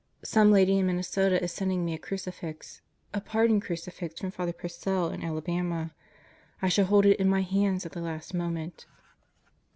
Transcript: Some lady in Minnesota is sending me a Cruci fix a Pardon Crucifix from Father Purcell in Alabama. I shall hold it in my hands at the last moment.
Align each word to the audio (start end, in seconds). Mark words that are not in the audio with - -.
Some 0.23 0.49
lady 0.51 0.79
in 0.79 0.87
Minnesota 0.87 1.39
is 1.43 1.51
sending 1.51 1.85
me 1.85 1.93
a 1.93 1.99
Cruci 1.99 2.33
fix 2.33 2.81
a 3.13 3.21
Pardon 3.21 3.59
Crucifix 3.59 4.19
from 4.19 4.31
Father 4.31 4.51
Purcell 4.51 5.11
in 5.11 5.21
Alabama. 5.21 5.93
I 6.59 6.69
shall 6.69 6.85
hold 6.85 7.05
it 7.05 7.19
in 7.19 7.29
my 7.29 7.43
hands 7.43 7.85
at 7.85 7.91
the 7.91 8.01
last 8.01 8.33
moment. 8.33 8.87